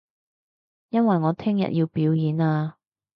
[0.89, 2.77] 因為我聽日要表演啊